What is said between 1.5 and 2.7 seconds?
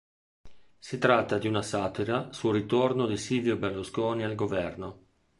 satira sul